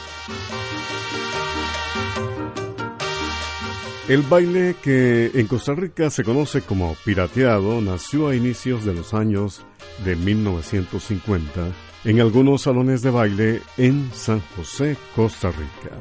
El 4.08 4.22
baile 4.22 4.78
que 4.82 5.32
en 5.34 5.48
Costa 5.48 5.76
Rica 5.76 6.10
se 6.12 6.24
conoce 6.24 6.62
como 6.62 6.96
pirateado 7.04 7.82
nació 7.82 8.30
a 8.30 8.38
inicios 8.38 8.86
de 8.86 8.94
los 8.94 9.14
años 9.14 9.66
de 10.06 10.16
1950 10.16 11.74
en 12.06 12.22
algunos 12.22 12.62
salones 12.62 13.02
de 13.02 13.10
baile 13.10 13.62
en 13.76 14.12
San 14.14 14.40
José, 14.56 14.96
Costa 15.14 15.52
Rica. 15.52 15.94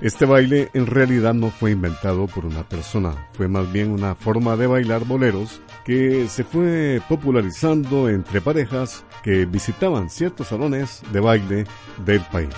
Este 0.00 0.26
baile 0.26 0.68
en 0.74 0.86
realidad 0.86 1.34
no 1.34 1.50
fue 1.50 1.70
inventado 1.70 2.26
por 2.26 2.44
una 2.44 2.68
persona, 2.68 3.28
fue 3.32 3.48
más 3.48 3.70
bien 3.72 3.90
una 3.90 4.14
forma 4.14 4.56
de 4.56 4.66
bailar 4.66 5.04
boleros 5.04 5.60
que 5.84 6.28
se 6.28 6.44
fue 6.44 7.00
popularizando 7.08 8.08
entre 8.08 8.40
parejas 8.40 9.04
que 9.22 9.46
visitaban 9.46 10.10
ciertos 10.10 10.48
salones 10.48 11.02
de 11.12 11.20
baile 11.20 11.64
del 12.04 12.20
país. 12.22 12.54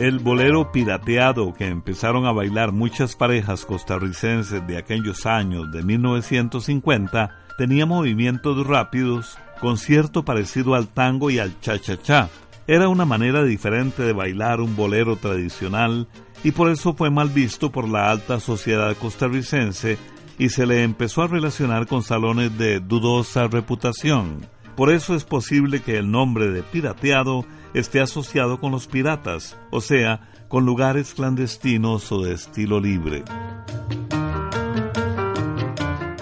El 0.00 0.18
bolero 0.18 0.72
pirateado 0.72 1.54
que 1.54 1.66
empezaron 1.66 2.26
a 2.26 2.32
bailar 2.32 2.72
muchas 2.72 3.14
parejas 3.14 3.64
costarricenses 3.64 4.66
de 4.66 4.76
aquellos 4.76 5.24
años 5.24 5.70
de 5.70 5.82
1950 5.84 7.30
tenía 7.56 7.86
movimientos 7.86 8.66
rápidos 8.66 9.38
con 9.60 9.78
cierto 9.78 10.24
parecido 10.24 10.74
al 10.74 10.88
tango 10.88 11.30
y 11.30 11.38
al 11.38 11.58
cha-cha-cha, 11.60 12.28
era 12.66 12.88
una 12.88 13.04
manera 13.04 13.44
diferente 13.44 14.02
de 14.02 14.12
bailar 14.12 14.60
un 14.60 14.74
bolero 14.76 15.16
tradicional 15.16 16.08
y 16.42 16.52
por 16.52 16.70
eso 16.70 16.94
fue 16.94 17.10
mal 17.10 17.28
visto 17.28 17.70
por 17.70 17.88
la 17.88 18.10
alta 18.10 18.40
sociedad 18.40 18.96
costarricense 18.96 19.98
y 20.38 20.48
se 20.48 20.66
le 20.66 20.82
empezó 20.82 21.22
a 21.22 21.28
relacionar 21.28 21.86
con 21.86 22.02
salones 22.02 22.56
de 22.58 22.80
dudosa 22.80 23.46
reputación. 23.48 24.46
Por 24.76 24.90
eso 24.90 25.14
es 25.14 25.24
posible 25.24 25.80
que 25.80 25.98
el 25.98 26.10
nombre 26.10 26.50
de 26.50 26.62
pirateado 26.62 27.44
esté 27.74 28.00
asociado 28.00 28.58
con 28.58 28.72
los 28.72 28.86
piratas, 28.88 29.56
o 29.70 29.80
sea, 29.80 30.28
con 30.48 30.66
lugares 30.66 31.14
clandestinos 31.14 32.10
o 32.10 32.22
de 32.22 32.34
estilo 32.34 32.80
libre. 32.80 33.24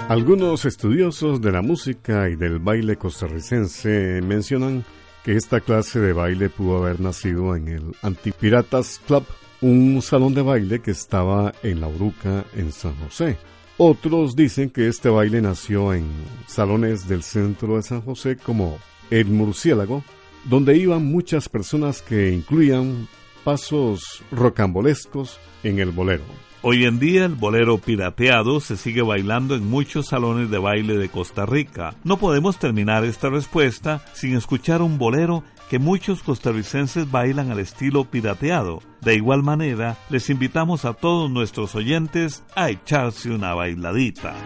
Algunos 0.09 0.67
estudiosos 0.67 1.41
de 1.41 1.53
la 1.53 1.63
música 1.63 2.29
y 2.29 2.37
del 2.37 2.59
baile 2.59 2.97
costarricense 2.97 4.21
mencionan 4.23 4.85
que 5.25 5.37
esta 5.37 5.61
clase 5.61 6.01
de 6.01 6.13
baile 6.13 6.49
pudo 6.49 6.79
haber 6.79 7.01
nacido 7.01 7.55
en 7.55 7.69
el 7.69 7.97
Antipiratas 8.03 9.01
Club, 9.07 9.25
un 9.61 10.03
salón 10.03 10.35
de 10.35 10.43
baile 10.43 10.81
que 10.81 10.91
estaba 10.91 11.53
en 11.63 11.81
La 11.81 11.89
Uruca, 11.89 12.45
en 12.55 12.73
San 12.73 12.97
José. 12.97 13.39
Otros 13.79 14.37
dicen 14.37 14.71
que 14.71 14.89
este 14.89 15.09
baile 15.09 15.41
nació 15.41 15.95
en 15.95 16.07
salones 16.47 17.09
del 17.09 17.23
centro 17.23 17.77
de 17.77 17.83
San 17.83 18.03
José 18.03 18.37
como 18.37 18.79
El 19.11 19.27
Murciélago, 19.27 20.05
donde 20.45 20.77
iban 20.77 21.05
muchas 21.05 21.49
personas 21.49 22.03
que 22.03 22.31
incluían 22.31 23.09
pasos 23.45 24.23
rocambolescos 24.31 25.39
en 25.63 25.79
el 25.79 25.91
bolero. 25.91 26.25
Hoy 26.65 26.85
en 26.85 27.01
día 27.01 27.25
el 27.25 27.35
bolero 27.35 27.79
pirateado 27.79 28.61
se 28.61 28.77
sigue 28.77 29.03
bailando 29.03 29.57
en 29.57 29.69
muchos 29.69 30.07
salones 30.07 30.49
de 30.49 30.59
baile 30.59 30.97
de 30.97 31.09
Costa 31.09 31.45
Rica. 31.45 31.97
No 32.05 32.19
podemos 32.19 32.61
terminar 32.61 33.05
esta 33.05 33.29
respuesta 33.31 34.01
sin 34.13 34.37
escuchar 34.37 34.81
un 34.81 34.97
bolero 34.97 35.43
que 35.69 35.81
muchos 35.81 36.23
costarricenses 36.23 37.11
bailan 37.11 37.51
al 37.51 37.59
estilo 37.59 38.05
pirateado. 38.05 38.81
De 39.01 39.17
igual 39.17 39.43
manera, 39.43 39.97
les 40.09 40.31
invitamos 40.31 40.85
a 40.85 40.93
todos 40.93 41.29
nuestros 41.29 41.75
oyentes 41.75 42.45
a 42.55 42.71
echarse 42.71 43.31
una 43.31 43.55
bailadita. 43.55 44.37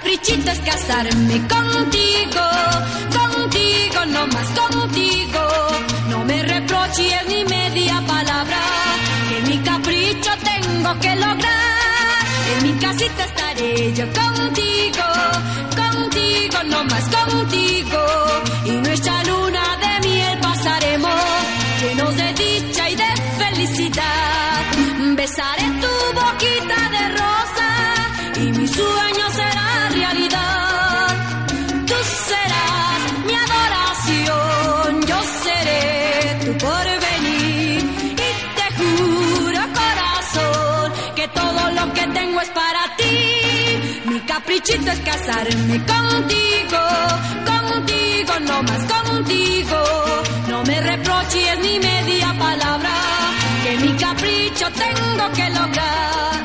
Caprichito 0.00 0.50
es 0.50 0.60
casarme 0.60 1.40
contigo, 1.46 2.44
contigo, 3.18 4.06
no 4.06 4.26
más 4.28 4.48
contigo. 4.58 5.40
No 6.08 6.24
me 6.24 6.42
reproches 6.42 7.26
ni 7.28 7.44
media 7.44 8.02
palabra, 8.06 8.58
que 9.28 9.48
mi 9.48 9.58
capricho 9.58 10.30
tengo 10.42 10.98
que 11.00 11.16
lograr. 11.16 12.24
En 12.52 12.62
mi 12.66 12.72
casita 12.80 13.24
estaré 13.24 13.92
yo 13.94 14.06
contigo, 14.06 15.06
contigo, 15.76 16.58
no 16.66 16.84
más 16.84 17.04
contigo. 17.16 18.00
Y 18.64 18.70
nuestra 18.70 19.22
luna 19.24 19.69
caprichito 44.40 44.90
es 44.90 45.00
casarme 45.00 45.76
contigo, 45.84 46.82
contigo, 47.44 48.32
no 48.40 48.62
más 48.62 48.84
contigo. 48.84 49.76
No 50.48 50.62
me 50.64 50.80
reproches 50.80 51.58
ni 51.62 51.78
media 51.78 52.34
palabra, 52.38 52.90
que 53.62 53.76
mi 53.78 53.92
capricho 53.98 54.66
tengo 54.72 55.32
que 55.32 55.50
lograr. 55.50 56.39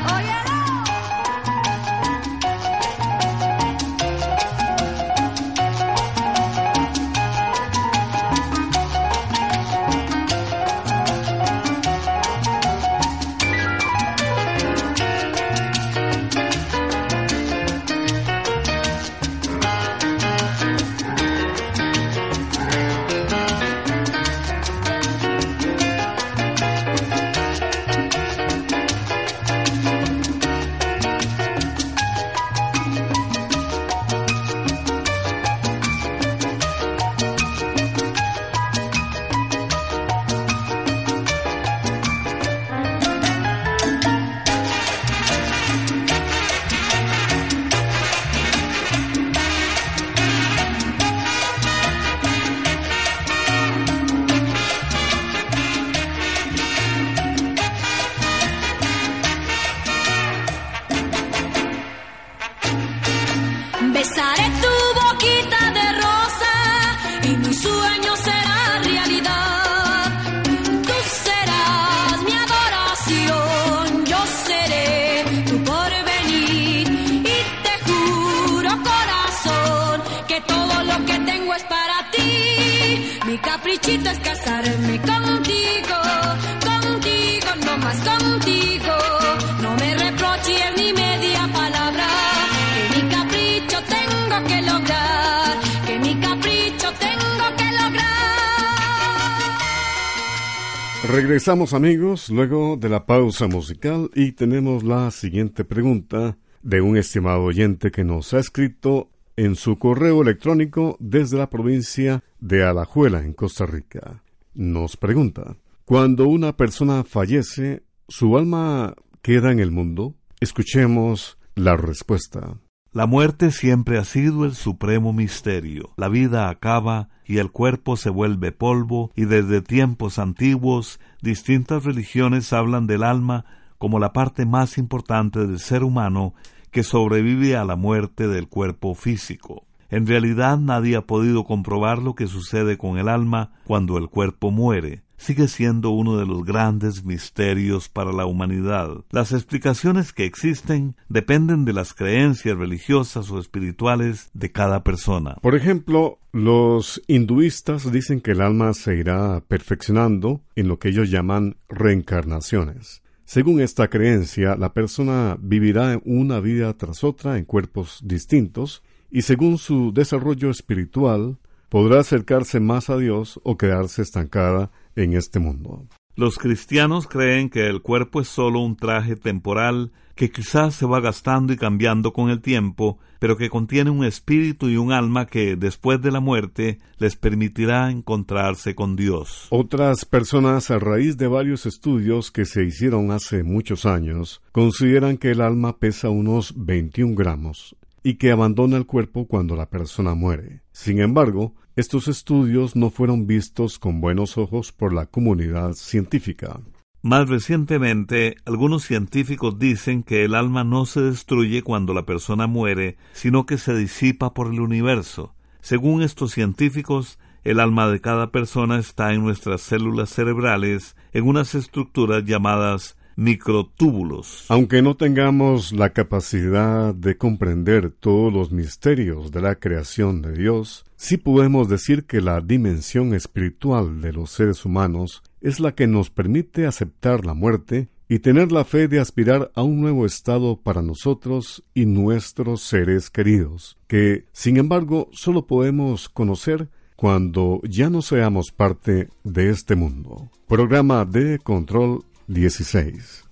Regresamos 101.08 101.72
amigos 101.72 102.30
luego 102.30 102.76
de 102.76 102.88
la 102.88 103.06
pausa 103.06 103.46
musical 103.46 104.10
y 104.14 104.32
tenemos 104.32 104.82
la 104.82 105.10
siguiente 105.12 105.64
pregunta 105.64 106.36
de 106.62 106.80
un 106.80 106.96
estimado 106.96 107.44
oyente 107.44 107.92
que 107.92 108.02
nos 108.02 108.34
ha 108.34 108.40
escrito 108.40 109.10
en 109.36 109.54
su 109.54 109.78
correo 109.78 110.20
electrónico 110.22 110.96
desde 110.98 111.38
la 111.38 111.48
provincia 111.48 112.24
de 112.40 112.64
Alajuela 112.64 113.20
en 113.20 113.34
Costa 113.34 113.66
Rica. 113.66 114.22
Nos 114.54 114.96
pregunta, 114.96 115.56
cuando 115.84 116.26
una 116.26 116.56
persona 116.56 117.04
fallece, 117.04 117.84
¿su 118.08 118.36
alma 118.36 118.94
queda 119.22 119.52
en 119.52 119.60
el 119.60 119.70
mundo? 119.70 120.16
Escuchemos 120.40 121.38
la 121.54 121.76
respuesta. 121.76 122.58
La 122.96 123.06
muerte 123.06 123.50
siempre 123.50 123.98
ha 123.98 124.04
sido 124.04 124.46
el 124.46 124.54
supremo 124.54 125.12
misterio. 125.12 125.90
La 125.98 126.08
vida 126.08 126.48
acaba 126.48 127.10
y 127.26 127.36
el 127.36 127.50
cuerpo 127.50 127.98
se 127.98 128.08
vuelve 128.08 128.52
polvo 128.52 129.10
y 129.14 129.26
desde 129.26 129.60
tiempos 129.60 130.18
antiguos 130.18 130.98
distintas 131.20 131.84
religiones 131.84 132.54
hablan 132.54 132.86
del 132.86 133.02
alma 133.02 133.44
como 133.76 133.98
la 133.98 134.14
parte 134.14 134.46
más 134.46 134.78
importante 134.78 135.46
del 135.46 135.58
ser 135.58 135.84
humano 135.84 136.32
que 136.70 136.82
sobrevive 136.82 137.54
a 137.54 137.66
la 137.66 137.76
muerte 137.76 138.28
del 138.28 138.48
cuerpo 138.48 138.94
físico. 138.94 139.66
En 139.90 140.06
realidad 140.06 140.56
nadie 140.56 140.96
ha 140.96 141.02
podido 141.02 141.44
comprobar 141.44 141.98
lo 141.98 142.14
que 142.14 142.26
sucede 142.26 142.78
con 142.78 142.96
el 142.96 143.10
alma 143.10 143.52
cuando 143.66 143.98
el 143.98 144.08
cuerpo 144.08 144.50
muere. 144.50 145.02
Sigue 145.16 145.48
siendo 145.48 145.90
uno 145.90 146.18
de 146.18 146.26
los 146.26 146.44
grandes 146.44 147.04
misterios 147.04 147.88
para 147.88 148.12
la 148.12 148.26
humanidad. 148.26 149.04
Las 149.10 149.32
explicaciones 149.32 150.12
que 150.12 150.24
existen 150.24 150.96
dependen 151.08 151.64
de 151.64 151.72
las 151.72 151.94
creencias 151.94 152.56
religiosas 152.56 153.30
o 153.30 153.38
espirituales 153.38 154.30
de 154.34 154.52
cada 154.52 154.84
persona. 154.84 155.36
Por 155.42 155.54
ejemplo, 155.54 156.18
los 156.32 157.02
hinduistas 157.06 157.90
dicen 157.90 158.20
que 158.20 158.32
el 158.32 158.40
alma 158.40 158.74
se 158.74 158.96
irá 158.96 159.42
perfeccionando 159.48 160.42
en 160.54 160.68
lo 160.68 160.78
que 160.78 160.90
ellos 160.90 161.10
llaman 161.10 161.56
reencarnaciones. 161.68 163.02
Según 163.24 163.60
esta 163.60 163.88
creencia, 163.88 164.54
la 164.54 164.72
persona 164.72 165.36
vivirá 165.40 166.00
una 166.04 166.38
vida 166.38 166.72
tras 166.74 167.02
otra 167.02 167.38
en 167.38 167.44
cuerpos 167.44 168.00
distintos 168.04 168.84
y 169.10 169.22
según 169.22 169.58
su 169.58 169.92
desarrollo 169.92 170.48
espiritual 170.48 171.38
podrá 171.68 172.00
acercarse 172.00 172.60
más 172.60 172.88
a 172.88 172.96
Dios 172.96 173.40
o 173.42 173.56
quedarse 173.56 174.02
estancada 174.02 174.70
en 174.96 175.14
este 175.14 175.38
mundo. 175.38 175.86
Los 176.16 176.38
cristianos 176.38 177.06
creen 177.06 177.50
que 177.50 177.66
el 177.66 177.82
cuerpo 177.82 178.22
es 178.22 178.28
solo 178.28 178.60
un 178.60 178.76
traje 178.76 179.16
temporal 179.16 179.92
que 180.14 180.30
quizás 180.30 180.74
se 180.74 180.86
va 180.86 181.00
gastando 181.00 181.52
y 181.52 181.58
cambiando 181.58 182.14
con 182.14 182.30
el 182.30 182.40
tiempo, 182.40 182.98
pero 183.18 183.36
que 183.36 183.50
contiene 183.50 183.90
un 183.90 184.02
espíritu 184.02 184.70
y 184.70 184.78
un 184.78 184.92
alma 184.92 185.26
que, 185.26 185.56
después 185.56 186.00
de 186.00 186.10
la 186.10 186.20
muerte, 186.20 186.78
les 186.96 187.16
permitirá 187.16 187.90
encontrarse 187.90 188.74
con 188.74 188.96
Dios. 188.96 189.46
Otras 189.50 190.06
personas, 190.06 190.70
a 190.70 190.78
raíz 190.78 191.18
de 191.18 191.26
varios 191.26 191.66
estudios 191.66 192.30
que 192.30 192.46
se 192.46 192.64
hicieron 192.64 193.10
hace 193.10 193.42
muchos 193.42 193.84
años, 193.84 194.40
consideran 194.52 195.18
que 195.18 195.32
el 195.32 195.42
alma 195.42 195.76
pesa 195.76 196.08
unos 196.08 196.54
21 196.56 197.14
gramos 197.14 197.76
y 198.02 198.14
que 198.14 198.30
abandona 198.30 198.78
el 198.78 198.86
cuerpo 198.86 199.26
cuando 199.26 199.54
la 199.54 199.68
persona 199.68 200.14
muere. 200.14 200.62
Sin 200.78 201.00
embargo, 201.00 201.54
estos 201.74 202.06
estudios 202.06 202.76
no 202.76 202.90
fueron 202.90 203.26
vistos 203.26 203.78
con 203.78 204.02
buenos 204.02 204.36
ojos 204.36 204.72
por 204.72 204.92
la 204.92 205.06
comunidad 205.06 205.72
científica. 205.72 206.60
Más 207.00 207.30
recientemente, 207.30 208.36
algunos 208.44 208.84
científicos 208.84 209.58
dicen 209.58 210.02
que 210.02 210.22
el 210.22 210.34
alma 210.34 210.64
no 210.64 210.84
se 210.84 211.00
destruye 211.00 211.62
cuando 211.62 211.94
la 211.94 212.04
persona 212.04 212.46
muere, 212.46 212.98
sino 213.14 213.46
que 213.46 213.56
se 213.56 213.74
disipa 213.74 214.34
por 214.34 214.52
el 214.52 214.60
universo. 214.60 215.34
Según 215.62 216.02
estos 216.02 216.32
científicos, 216.32 217.18
el 217.42 217.58
alma 217.58 217.88
de 217.88 218.02
cada 218.02 218.30
persona 218.30 218.78
está 218.78 219.14
en 219.14 219.22
nuestras 219.22 219.62
células 219.62 220.10
cerebrales, 220.10 220.94
en 221.14 221.26
unas 221.26 221.54
estructuras 221.54 222.26
llamadas 222.26 222.98
microtúbulos. 223.16 224.44
Aunque 224.48 224.82
no 224.82 224.96
tengamos 224.96 225.72
la 225.72 225.90
capacidad 225.90 226.94
de 226.94 227.16
comprender 227.16 227.90
todos 227.90 228.32
los 228.32 228.52
misterios 228.52 229.32
de 229.32 229.40
la 229.40 229.56
creación 229.56 230.22
de 230.22 230.32
Dios, 230.32 230.84
sí 230.96 231.16
podemos 231.16 231.68
decir 231.68 232.04
que 232.04 232.20
la 232.20 232.40
dimensión 232.40 233.14
espiritual 233.14 234.00
de 234.00 234.12
los 234.12 234.30
seres 234.30 234.64
humanos 234.64 235.22
es 235.40 235.58
la 235.60 235.74
que 235.74 235.86
nos 235.86 236.10
permite 236.10 236.66
aceptar 236.66 237.24
la 237.24 237.34
muerte 237.34 237.88
y 238.08 238.20
tener 238.20 238.52
la 238.52 238.64
fe 238.64 238.86
de 238.86 239.00
aspirar 239.00 239.50
a 239.54 239.62
un 239.62 239.80
nuevo 239.80 240.06
estado 240.06 240.60
para 240.60 240.82
nosotros 240.82 241.64
y 241.74 241.86
nuestros 241.86 242.62
seres 242.62 243.10
queridos, 243.10 243.76
que, 243.88 244.26
sin 244.32 244.58
embargo, 244.58 245.08
solo 245.12 245.46
podemos 245.46 246.08
conocer 246.08 246.68
cuando 246.94 247.60
ya 247.64 247.90
no 247.90 248.02
seamos 248.02 248.52
parte 248.52 249.08
de 249.24 249.50
este 249.50 249.74
mundo. 249.74 250.30
Programa 250.46 251.04
de 251.04 251.38
Control 251.40 252.04
16. 252.26 253.24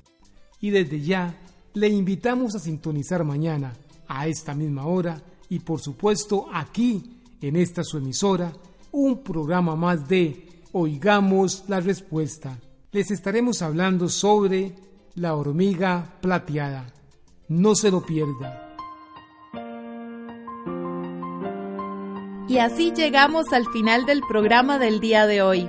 Y 0.61 0.71
desde 0.71 1.01
ya 1.01 1.39
le 1.75 1.89
invitamos 1.89 2.55
a 2.55 2.59
sintonizar 2.59 3.25
mañana 3.25 3.75
a 4.09 4.27
esta 4.27 4.55
misma 4.55 4.87
hora 4.87 5.23
y 5.49 5.61
por 5.61 5.81
supuesto 5.81 6.47
aquí 6.53 7.21
en 7.41 7.57
esta 7.57 7.83
su 7.85 7.99
emisora 7.99 8.53
un 8.93 9.23
programa 9.23 9.77
más 9.77 10.09
de 10.09 10.49
Oigamos 10.73 11.65
la 11.69 11.81
Respuesta 11.81 12.59
les 12.95 13.11
estaremos 13.11 13.61
hablando 13.61 14.09
sobre 14.09 14.73
la 15.17 15.35
hormiga 15.35 16.15
plateada. 16.21 16.87
No 17.49 17.75
se 17.75 17.91
lo 17.91 18.07
pierda. 18.07 18.73
Y 22.47 22.59
así 22.59 22.93
llegamos 22.93 23.53
al 23.53 23.67
final 23.73 24.07
del 24.07 24.21
programa 24.29 24.79
del 24.79 25.01
día 25.01 25.27
de 25.27 25.43
hoy. 25.43 25.69